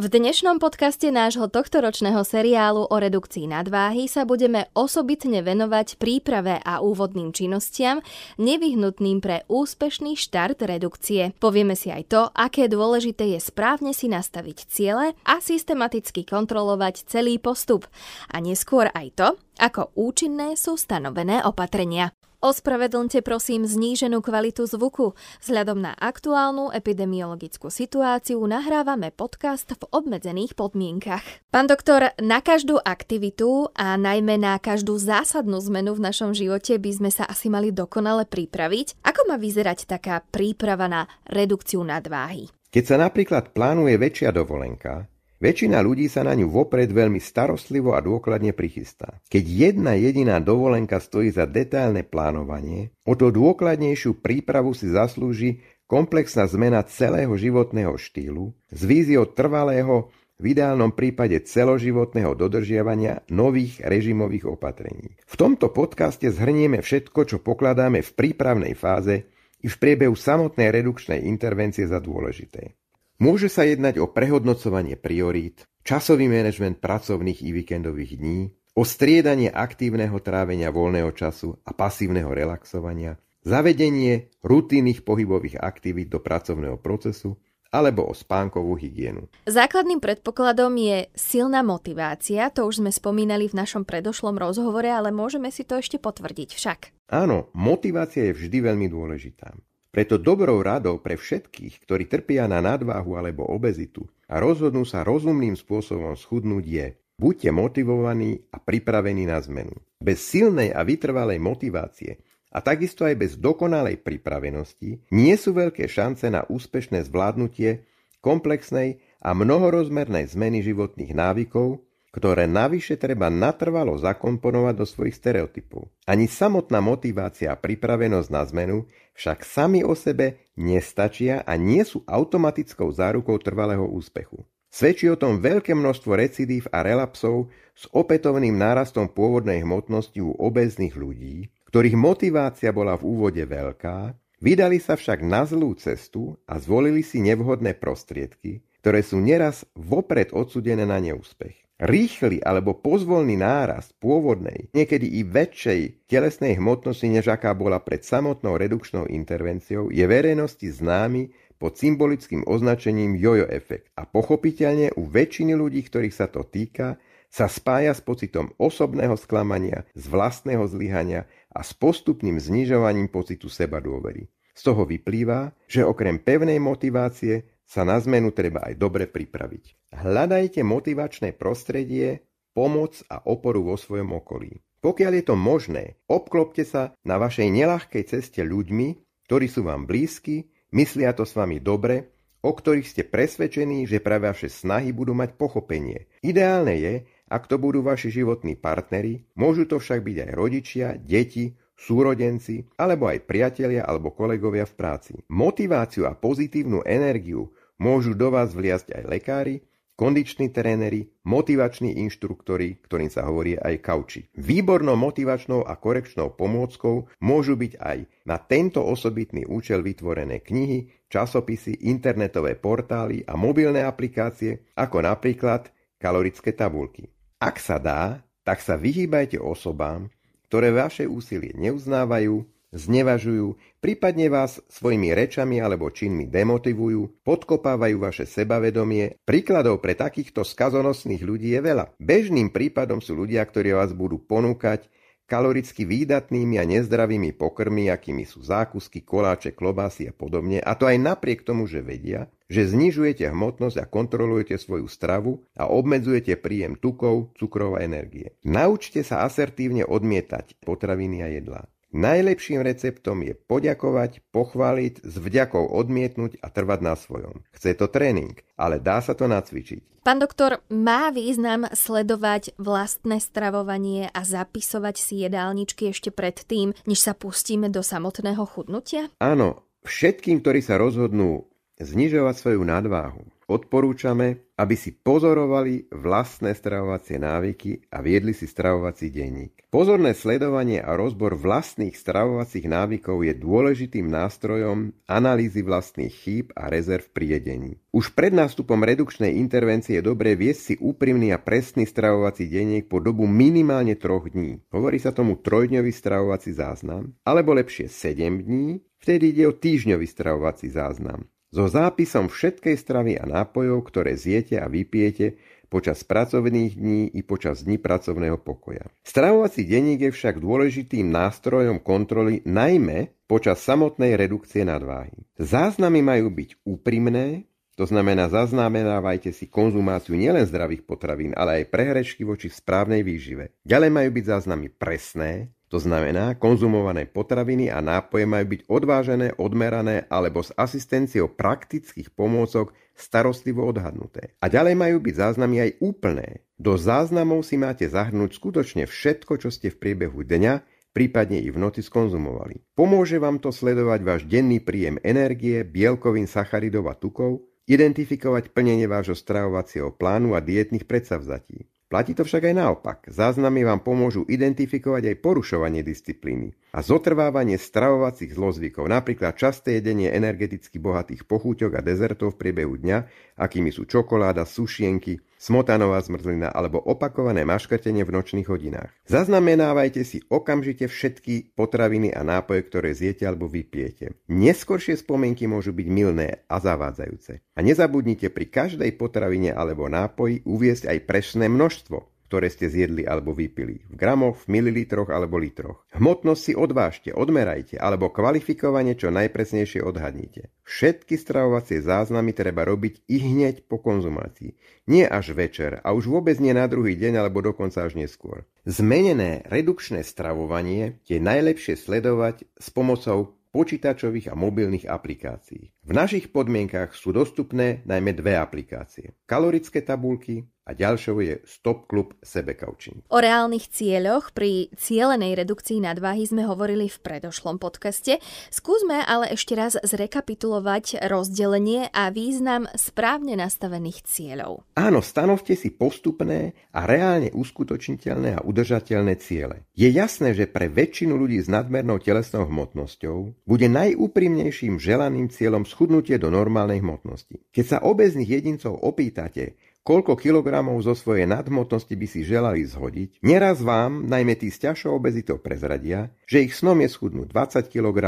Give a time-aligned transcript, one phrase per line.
[0.00, 6.80] V dnešnom podcaste nášho tohtoročného seriálu o redukcii nadváhy sa budeme osobitne venovať príprave a
[6.80, 8.00] úvodným činnostiam
[8.40, 11.36] nevyhnutným pre úspešný štart redukcie.
[11.36, 17.36] Povieme si aj to, aké dôležité je správne si nastaviť ciele a systematicky kontrolovať celý
[17.36, 17.84] postup.
[18.32, 19.28] A neskôr aj to,
[19.60, 22.08] ako účinné sú stanovené opatrenia.
[22.40, 25.12] Ospravedlňte prosím zníženú kvalitu zvuku.
[25.44, 31.20] Vzhľadom na aktuálnu epidemiologickú situáciu nahrávame podcast v obmedzených podmienkach.
[31.52, 36.90] Pán doktor, na každú aktivitu a najmä na každú zásadnú zmenu v našom živote by
[36.96, 39.04] sme sa asi mali dokonale pripraviť.
[39.04, 42.48] Ako má vyzerať taká príprava na redukciu nadváhy?
[42.72, 45.09] Keď sa napríklad plánuje väčšia dovolenka,
[45.40, 49.24] Väčšina ľudí sa na ňu vopred veľmi starostlivo a dôkladne prichystá.
[49.32, 56.44] Keď jedna jediná dovolenka stojí za detailné plánovanie, o to dôkladnejšiu prípravu si zaslúži komplexná
[56.44, 65.20] zmena celého životného štýlu s víziou trvalého, v ideálnom prípade celoživotného dodržiavania nových režimových opatrení.
[65.28, 69.28] V tomto podcaste zhrnieme všetko, čo pokladáme v prípravnej fáze
[69.60, 72.79] i v priebehu samotnej redukčnej intervencie za dôležité.
[73.20, 80.16] Môže sa jednať o prehodnocovanie priorít, časový manažment pracovných i víkendových dní, o striedanie aktívneho
[80.24, 87.36] trávenia voľného času a pasívneho relaxovania, zavedenie rutinných pohybových aktivít do pracovného procesu
[87.68, 89.28] alebo o spánkovú hygienu.
[89.44, 95.52] Základným predpokladom je silná motivácia, to už sme spomínali v našom predošlom rozhovore, ale môžeme
[95.52, 96.80] si to ešte potvrdiť však.
[97.12, 99.54] Áno, motivácia je vždy veľmi dôležitá.
[99.90, 105.58] Preto dobrou radou pre všetkých, ktorí trpia na nadváhu alebo obezitu a rozhodnú sa rozumným
[105.58, 106.86] spôsobom schudnúť je
[107.18, 109.74] buďte motivovaní a pripravení na zmenu.
[109.98, 112.22] Bez silnej a vytrvalej motivácie
[112.54, 117.82] a takisto aj bez dokonalej pripravenosti nie sú veľké šance na úspešné zvládnutie
[118.22, 125.86] komplexnej a mnohorozmernej zmeny životných návykov, ktoré navyše treba natrvalo zakomponovať do svojich stereotypov.
[126.10, 132.02] Ani samotná motivácia a pripravenosť na zmenu však sami o sebe nestačia a nie sú
[132.10, 134.42] automatickou zárukou trvalého úspechu.
[134.70, 140.94] Svedčí o tom veľké množstvo recidív a relapsov s opätovným nárastom pôvodnej hmotnosti u obezných
[140.94, 147.02] ľudí, ktorých motivácia bola v úvode veľká, vydali sa však na zlú cestu a zvolili
[147.02, 151.69] si nevhodné prostriedky, ktoré sú neraz vopred odsudené na neúspech.
[151.80, 158.60] Rýchly alebo pozvolný náraz pôvodnej, niekedy i väčšej telesnej hmotnosti, než aká bola pred samotnou
[158.60, 165.80] redukčnou intervenciou, je verejnosti známy pod symbolickým označením jojo efekt a pochopiteľne u väčšiny ľudí,
[165.80, 167.00] ktorých sa to týka,
[167.32, 173.80] sa spája s pocitom osobného sklamania, z vlastného zlyhania a s postupným znižovaním pocitu seba
[173.80, 174.28] dôvery.
[174.52, 179.94] Z toho vyplýva, že okrem pevnej motivácie sa na zmenu treba aj dobre pripraviť.
[179.94, 184.58] Hľadajte motivačné prostredie, pomoc a oporu vo svojom okolí.
[184.82, 190.50] Pokiaľ je to možné, obklopte sa na vašej nelahkej ceste ľuďmi, ktorí sú vám blízki,
[190.74, 192.10] myslia to s vami dobre,
[192.42, 196.10] o ktorých ste presvedčení, že pre vaše snahy budú mať pochopenie.
[196.26, 196.94] Ideálne je,
[197.30, 203.08] ak to budú vaši životní partneri, môžu to však byť aj rodičia, deti, súrodenci, alebo
[203.08, 205.12] aj priatelia alebo kolegovia v práci.
[205.32, 209.64] Motiváciu a pozitívnu energiu Môžu do vás vliasť aj lekári,
[209.96, 214.20] kondiční tréneri, motivační inštruktori, ktorým sa hovorí aj kauči.
[214.36, 217.98] Výbornou motivačnou a korekčnou pomôckou môžu byť aj
[218.28, 226.52] na tento osobitný účel vytvorené knihy, časopisy, internetové portály a mobilné aplikácie, ako napríklad kalorické
[226.52, 227.08] tabulky.
[227.40, 230.12] Ak sa dá, tak sa vyhýbajte osobám,
[230.52, 239.18] ktoré vaše úsilie neuznávajú, znevažujú, prípadne vás svojimi rečami alebo činmi demotivujú, podkopávajú vaše sebavedomie.
[239.26, 241.94] Príkladov pre takýchto skazonosných ľudí je veľa.
[241.98, 244.86] Bežným prípadom sú ľudia, ktorí vás budú ponúkať
[245.30, 250.98] kaloricky výdatnými a nezdravými pokrmy, akými sú zákusky, koláče, klobásy a podobne, a to aj
[250.98, 257.30] napriek tomu, že vedia, že znižujete hmotnosť a kontrolujete svoju stravu a obmedzujete príjem tukov,
[257.38, 258.34] cukrov a energie.
[258.42, 261.62] Naučte sa asertívne odmietať potraviny a jedlá.
[261.90, 267.42] Najlepším receptom je poďakovať, pochváliť, s vďakou odmietnúť a trvať na svojom.
[267.50, 270.06] Chce to tréning, ale dá sa to nacvičiť.
[270.06, 277.12] Pán doktor, má význam sledovať vlastné stravovanie a zapisovať si jedálničky ešte predtým, než sa
[277.12, 279.12] pustíme do samotného chudnutia?
[279.20, 287.90] Áno, všetkým, ktorí sa rozhodnú znižovať svoju nadváhu, odporúčame, aby si pozorovali vlastné stravovacie návyky
[287.90, 289.66] a viedli si stravovací denník.
[289.72, 297.06] Pozorné sledovanie a rozbor vlastných stravovacích návykov je dôležitým nástrojom analýzy vlastných chýb a rezerv
[297.10, 297.72] pri jedení.
[297.90, 303.02] Už pred nástupom redukčnej intervencie je dobré viesť si úprimný a presný stravovací denník po
[303.02, 304.62] dobu minimálne troch dní.
[304.70, 310.70] Hovorí sa tomu trojdňový stravovací záznam, alebo lepšie 7 dní, vtedy ide o týždňový stravovací
[310.70, 315.38] záznam so zápisom všetkej stravy a nápojov, ktoré zjete a vypijete
[315.70, 318.90] počas pracovných dní i počas dní pracovného pokoja.
[319.06, 325.14] Stravovací denník je však dôležitým nástrojom kontroly najmä počas samotnej redukcie nadváhy.
[325.38, 327.46] Záznamy majú byť úprimné,
[327.78, 333.54] to znamená zaznamenávajte si konzumáciu nielen zdravých potravín, ale aj prehrešky voči správnej výžive.
[333.62, 340.10] Ďalej majú byť záznamy presné, to znamená, konzumované potraviny a nápoje majú byť odvážené, odmerané
[340.10, 344.34] alebo s asistenciou praktických pomôcok starostlivo odhadnuté.
[344.42, 346.42] A ďalej majú byť záznamy aj úplné.
[346.58, 351.62] Do záznamov si máte zahrnúť skutočne všetko, čo ste v priebehu dňa, prípadne i v
[351.62, 352.66] noci skonzumovali.
[352.74, 359.14] Pomôže vám to sledovať váš denný príjem energie, bielkovín, sacharidov a tukov, identifikovať plnenie vášho
[359.14, 361.70] stravovacieho plánu a dietných predsavzatí.
[361.90, 362.98] Platí to však aj naopak.
[363.10, 370.78] Záznamy vám pomôžu identifikovať aj porušovanie disciplíny a zotrvávanie stravovacích zlozvykov, napríklad časté jedenie energeticky
[370.78, 372.98] bohatých pochúťok a dezertov v priebehu dňa,
[373.34, 378.92] akými sú čokoláda, sušienky, smotanová zmrzlina alebo opakované maškrtenie v nočných hodinách.
[379.08, 384.20] Zaznamenávajte si okamžite všetky potraviny a nápoje, ktoré zjete alebo vypijete.
[384.28, 387.40] Neskoršie spomienky môžu byť milné a zavádzajúce.
[387.56, 393.34] A nezabudnite pri každej potravine alebo nápoji uviesť aj presné množstvo ktoré ste zjedli alebo
[393.34, 393.82] vypili.
[393.90, 395.82] V gramoch, v mililitroch alebo litroch.
[395.98, 400.54] Hmotnosť si odvážte, odmerajte alebo kvalifikovane čo najpresnejšie odhadnite.
[400.62, 404.54] Všetky stravovacie záznamy treba robiť i hneď po konzumácii.
[404.86, 408.46] Nie až večer a už vôbec nie na druhý deň alebo dokonca až neskôr.
[408.62, 415.74] Zmenené redukčné stravovanie je najlepšie sledovať s pomocou počítačových a mobilných aplikácií.
[415.82, 419.18] V našich podmienkach sú dostupné najmä dve aplikácie.
[419.26, 423.02] Kalorické tabulky a ďalšou je Stop Club Sebekaučing.
[423.10, 428.22] O reálnych cieľoch pri cielenej redukcii nadváhy sme hovorili v predošlom podcaste.
[428.54, 434.62] Skúsme ale ešte raz zrekapitulovať rozdelenie a význam správne nastavených cieľov.
[434.78, 439.66] Áno, stanovte si postupné a reálne uskutočniteľné a udržateľné ciele.
[439.74, 446.14] Je jasné, že pre väčšinu ľudí s nadmernou telesnou hmotnosťou bude najúprimnejším želaným cieľom schudnutie
[446.22, 447.42] do normálnej hmotnosti.
[447.50, 449.58] Keď sa obezných jedincov opýtate,
[449.90, 454.94] koľko kilogramov zo svojej nadmotnosti by si želali zhodiť, neraz vám, najmä tí s ťažšou
[454.94, 457.98] obezitou, prezradia, že ich snom je schudnúť 20 kg,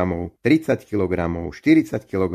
[0.47, 1.15] 30 kg,
[1.51, 2.35] 40 kg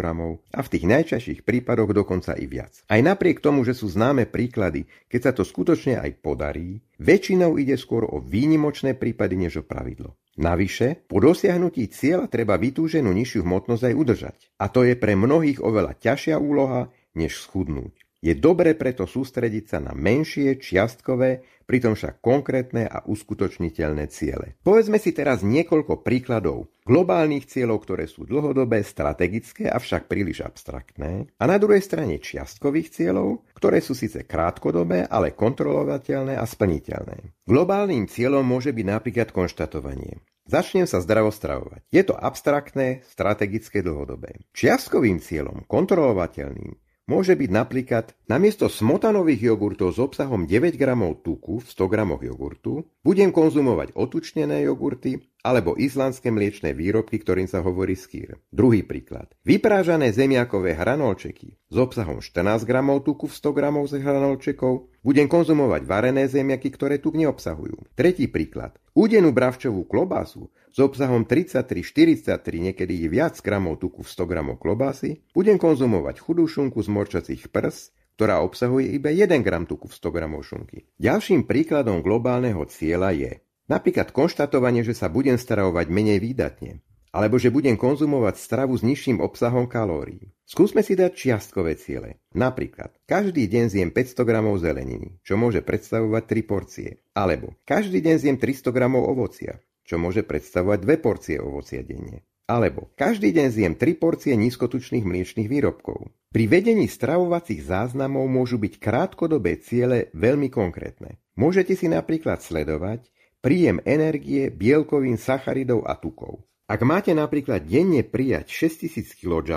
[0.51, 2.75] a v tých najčastejších prípadoch dokonca i viac.
[2.91, 7.79] Aj napriek tomu, že sú známe príklady, keď sa to skutočne aj podarí, väčšinou ide
[7.79, 10.19] skôr o výnimočné prípady než o pravidlo.
[10.35, 14.37] Navyše, po dosiahnutí cieľa treba vytúženú nižšiu hmotnosť aj udržať.
[14.59, 18.06] A to je pre mnohých oveľa ťažšia úloha, než schudnúť.
[18.27, 24.59] Je dobre preto sústrediť sa na menšie, čiastkové, pritom však konkrétne a uskutočniteľné ciele.
[24.67, 31.43] Povedzme si teraz niekoľko príkladov globálnych cieľov, ktoré sú dlhodobé, strategické, avšak príliš abstraktné, a
[31.47, 37.47] na druhej strane čiastkových cieľov, ktoré sú síce krátkodobé, ale kontrolovateľné a splniteľné.
[37.47, 40.19] Globálnym cieľom môže byť napríklad konštatovanie.
[40.47, 41.83] Začnem sa zdravo stravovať.
[41.91, 44.39] Je to abstraktné, strategické, dlhodobé.
[44.55, 50.83] Čiastkovým cieľom, kontrolovateľným, Môže byť napríklad namiesto smotanových jogurtov s obsahom 9 g
[51.23, 51.95] tuku v 100 g
[52.27, 58.35] jogurtu budem konzumovať otučnené jogurty alebo islandské mliečné výrobky, ktorým sa hovorí skýr.
[58.51, 59.31] Druhý príklad.
[59.47, 65.87] Vyprážané zemiakové hranolčeky s obsahom 14 g tuku v 100 g z hranolčekov budem konzumovať
[65.87, 67.95] varené zemiaky, ktoré tuk neobsahujú.
[67.95, 68.75] Tretí príklad.
[68.91, 75.23] Udenú bravčovú klobásu s obsahom 33-43, niekedy i viac gramov tuku v 100 gramov klobásy,
[75.31, 80.11] budem konzumovať chudú šunku z morčacích prs, ktorá obsahuje iba 1 gram tuku v 100
[80.11, 80.83] gramov šunky.
[80.99, 83.31] Ďalším príkladom globálneho cieľa je
[83.67, 86.79] Napríklad konštatovanie, že sa budem stravovať menej výdatne,
[87.11, 90.31] alebo že budem konzumovať stravu s nižším obsahom kalórií.
[90.47, 92.23] Skúsme si dať čiastkové ciele.
[92.31, 94.31] Napríklad, každý deň zjem 500 g
[94.63, 96.89] zeleniny, čo môže predstavovať 3 porcie.
[97.11, 102.23] Alebo, každý deň zjem 300 g ovocia, čo môže predstavovať 2 porcie ovocia denne.
[102.47, 106.15] Alebo, každý deň zjem 3 porcie nízkotučných mliečných výrobkov.
[106.31, 111.19] Pri vedení stravovacích záznamov môžu byť krátkodobé ciele veľmi konkrétne.
[111.35, 113.03] Môžete si napríklad sledovať,
[113.43, 116.47] príjem energie, bielkovín, sacharidov a tukov.
[116.71, 119.51] Ak máte napríklad denne prijať 6000 kJ,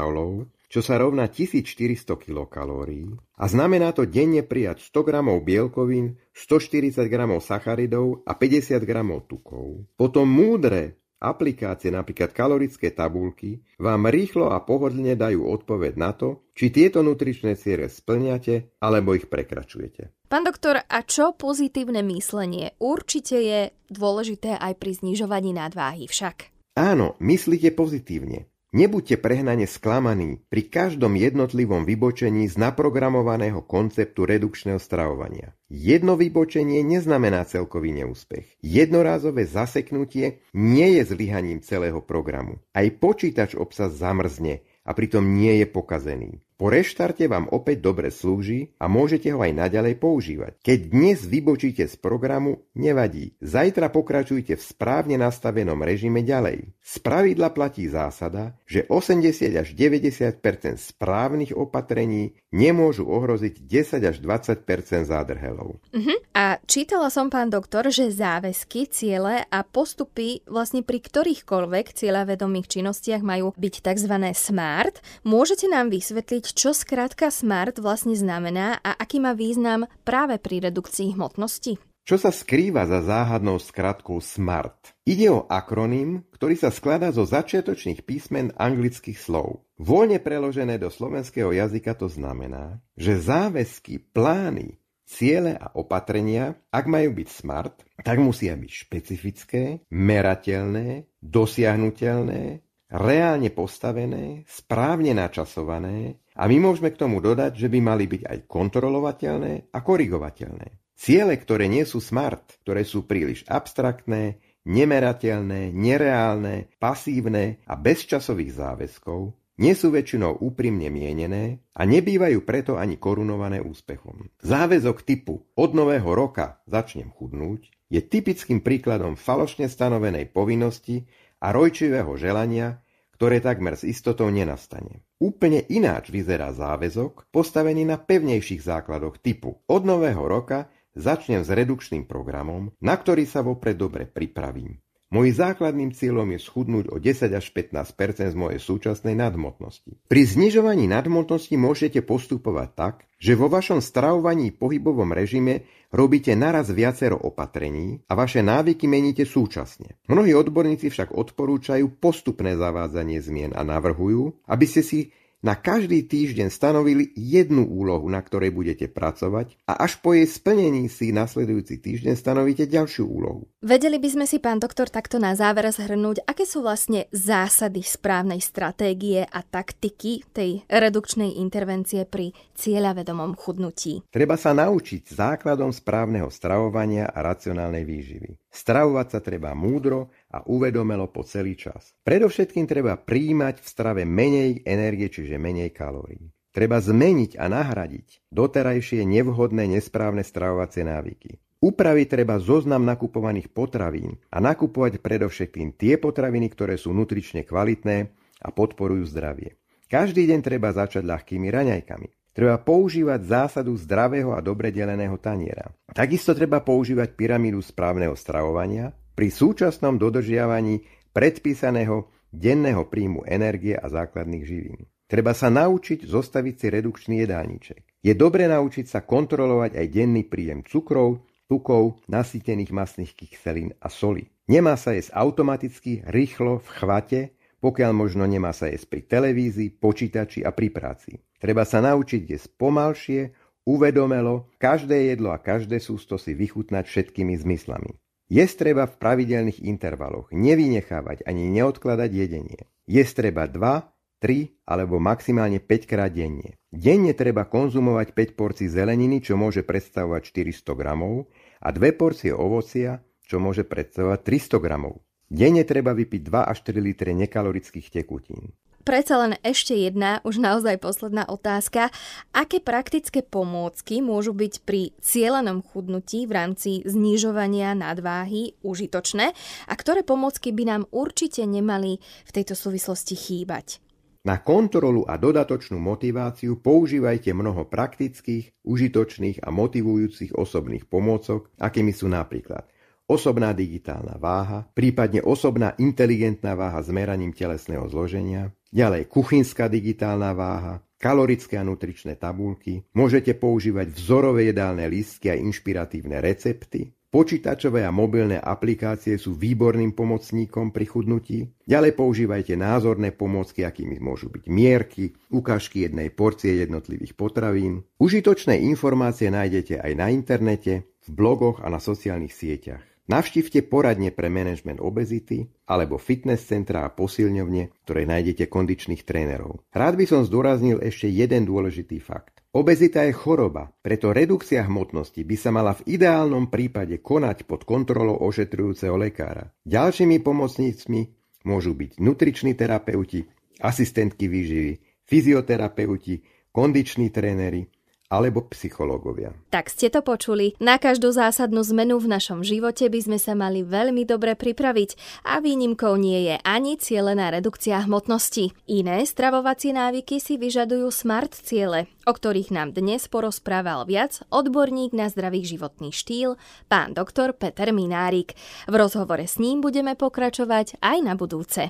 [0.70, 7.42] čo sa rovná 1400 kilokalórií a znamená to denne prijať 100 gramov bielkovín, 140 gramov
[7.42, 9.82] sacharidov a 50 gramov tukov.
[9.98, 16.72] Potom múdre Aplikácie, napríklad kalorické tabulky, vám rýchlo a pohodlne dajú odpoveď na to, či
[16.72, 20.16] tieto nutričné ciele splňate alebo ich prekračujete.
[20.32, 22.72] Pán doktor, a čo pozitívne myslenie?
[22.80, 23.60] Určite je
[23.92, 26.56] dôležité aj pri znižovaní nadváhy však.
[26.80, 28.48] Áno, myslíte pozitívne.
[28.70, 35.58] Nebuďte prehnane sklamaní pri každom jednotlivom vybočení z naprogramovaného konceptu redukčného stravovania.
[35.66, 38.62] Jedno vybočenie neznamená celkový neúspech.
[38.62, 42.62] Jednorázové zaseknutie nie je zlyhaním celého programu.
[42.70, 46.38] Aj počítač obsah zamrzne a pritom nie je pokazený.
[46.60, 50.60] Po reštarte vám opäť dobre slúži a môžete ho aj naďalej používať.
[50.60, 53.32] Keď dnes vybočíte z programu, nevadí.
[53.40, 56.76] Zajtra pokračujte v správne nastavenom režime ďalej.
[56.90, 60.42] Z pravidla platí zásada, že 80 až 90%
[60.74, 64.66] správnych opatrení nemôžu ohroziť 10 až 20
[65.06, 65.78] zádrhelov.
[65.78, 66.18] Uh-huh.
[66.34, 73.22] A čítala som, pán doktor, že záväzky, ciele a postupy vlastne pri ktorýchkoľvek cieľavedomých činnostiach
[73.22, 74.14] majú byť tzv.
[74.34, 74.98] SMART.
[75.22, 81.14] Môžete nám vysvetliť, čo skrátka SMART vlastne znamená a aký má význam práve pri redukcii
[81.14, 81.78] hmotnosti?
[82.04, 84.96] Čo sa skrýva za záhadnou skratkou SMART?
[85.06, 89.62] Ide o akroným, ktorý sa skladá zo začiatočných písmen anglických slov.
[89.76, 94.80] Voľne preložené do slovenského jazyka to znamená, že záväzky, plány,
[95.10, 104.46] ciele a opatrenia, ak majú byť smart, tak musia byť špecifické, merateľné, dosiahnutelné, reálne postavené,
[104.46, 109.78] správne načasované a my môžeme k tomu dodať, že by mali byť aj kontrolovateľné a
[109.82, 110.68] korigovateľné.
[111.00, 114.36] Ciele, ktoré nie sú smart, ktoré sú príliš abstraktné,
[114.68, 119.32] nemerateľné, nereálne, pasívne a bez časových záväzkov,
[119.64, 124.28] nie sú väčšinou úprimne mienené a nebývajú preto ani korunované úspechom.
[124.44, 131.08] Záväzok typu od nového roka začnem chudnúť je typickým príkladom falošne stanovenej povinnosti
[131.40, 132.84] a rojčivého želania,
[133.16, 135.04] ktoré takmer s istotou nenastane.
[135.20, 142.06] Úplne ináč vyzerá záväzok postavený na pevnejších základoch typu od nového roka začnem s redukčným
[142.06, 144.78] programom, na ktorý sa vopred dobre pripravím.
[145.10, 149.98] Mojím základným cieľom je schudnúť o 10 až 15% z mojej súčasnej nadmotnosti.
[150.06, 157.18] Pri znižovaní nadmotnosti môžete postupovať tak, že vo vašom stravovaní pohybovom režime robíte naraz viacero
[157.18, 159.98] opatrení a vaše návyky meníte súčasne.
[160.06, 166.52] Mnohí odborníci však odporúčajú postupné zavádzanie zmien a navrhujú, aby ste si na každý týždeň
[166.52, 172.14] stanovili jednu úlohu, na ktorej budete pracovať a až po jej splnení si nasledujúci týždeň
[172.16, 173.48] stanovíte ďalšiu úlohu.
[173.64, 178.40] Vedeli by sme si, pán doktor, takto na záver zhrnúť, aké sú vlastne zásady správnej
[178.40, 184.04] stratégie a taktiky tej redukčnej intervencie pri cieľavedomom chudnutí.
[184.08, 188.39] Treba sa naučiť základom správneho stravovania a racionálnej výživy.
[188.50, 191.94] Stravovať sa treba múdro a uvedomelo po celý čas.
[192.02, 196.34] Predovšetkým treba príjmať v strave menej energie, čiže menej kalórií.
[196.50, 201.38] Treba zmeniť a nahradiť doterajšie nevhodné nesprávne stravovacie návyky.
[201.62, 208.10] Upraviť treba zoznam nakupovaných potravín a nakupovať predovšetkým tie potraviny, ktoré sú nutrične kvalitné
[208.42, 209.60] a podporujú zdravie.
[209.86, 212.19] Každý deň treba začať ľahkými raňajkami.
[212.40, 215.68] Treba používať zásadu zdravého a dobre deleného taniera.
[215.92, 220.80] Takisto treba používať pyramídu správneho stravovania pri súčasnom dodržiavaní
[221.12, 224.88] predpísaného denného príjmu energie a základných živín.
[225.04, 228.00] Treba sa naučiť zostaviť si redukčný jedálniček.
[228.00, 234.32] Je dobre naučiť sa kontrolovať aj denný príjem cukrov, tukov, nasýtených masných kyselín a soli.
[234.48, 237.20] Nemá sa jesť automaticky, rýchlo, v chvate,
[237.60, 241.20] pokiaľ možno nemá sa jesť pri televízii, počítači a pri práci.
[241.40, 243.32] Treba sa naučiť jesť pomalšie,
[243.64, 247.96] uvedomelo, každé jedlo a každé sústo si vychutnať všetkými zmyslami.
[248.30, 252.60] Jesť treba v pravidelných intervaloch, nevynechávať ani neodkladať jedenie.
[252.86, 253.90] Jesť treba 2,
[254.22, 256.54] 3 alebo maximálne 5 krát denne.
[256.70, 261.26] Denne treba konzumovať 5 porcií zeleniny, čo môže predstavovať 400 gramov,
[261.58, 265.02] a 2 porcie ovocia, čo môže predstavovať 300 gramov.
[265.26, 268.54] Denne treba vypiť 2 až 4 litre nekalorických tekutín.
[268.80, 271.92] Predsa len ešte jedna, už naozaj posledná otázka.
[272.32, 279.36] Aké praktické pomôcky môžu byť pri cieľanom chudnutí v rámci znižovania nadváhy užitočné
[279.68, 283.84] a ktoré pomôcky by nám určite nemali v tejto súvislosti chýbať?
[284.20, 292.08] Na kontrolu a dodatočnú motiváciu používajte mnoho praktických, užitočných a motivujúcich osobných pomôcok, akými sú
[292.08, 292.68] napríklad
[293.10, 300.80] osobná digitálna váha, prípadne osobná inteligentná váha s meraním telesného zloženia, ďalej kuchynská digitálna váha,
[300.96, 308.38] kalorické a nutričné tabulky, môžete používať vzorové jedálne lístky a inšpiratívne recepty, Počítačové a mobilné
[308.38, 311.42] aplikácie sú výborným pomocníkom pri chudnutí.
[311.66, 317.82] Ďalej používajte názorné pomôcky, akými môžu byť mierky, ukážky jednej porcie jednotlivých potravín.
[317.98, 322.89] Užitočné informácie nájdete aj na internete, v blogoch a na sociálnych sieťach.
[323.10, 329.66] Navštívte poradne pre manažment obezity alebo fitness centra a posilňovne, ktoré nájdete kondičných trénerov.
[329.74, 332.38] Rád by som zdôraznil ešte jeden dôležitý fakt.
[332.54, 338.14] Obezita je choroba, preto redukcia hmotnosti by sa mala v ideálnom prípade konať pod kontrolou
[338.22, 339.50] ošetrujúceho lekára.
[339.66, 341.10] Ďalšími pomocnícmi
[341.50, 343.26] môžu byť nutriční terapeuti,
[343.58, 346.22] asistentky výživy, fyzioterapeuti,
[346.54, 347.66] kondiční tréneri,
[348.10, 349.30] alebo psychológovia.
[349.54, 350.58] Tak ste to počuli.
[350.58, 355.38] Na každú zásadnú zmenu v našom živote by sme sa mali veľmi dobre pripraviť a
[355.38, 358.50] výnimkou nie je ani cielená redukcia hmotnosti.
[358.66, 365.06] Iné stravovacie návyky si vyžadujú smart ciele, o ktorých nám dnes porozprával viac odborník na
[365.06, 366.34] zdravý životný štýl,
[366.66, 368.34] pán doktor Peter Minárik.
[368.66, 371.68] V rozhovore s ním budeme pokračovať aj na budúce.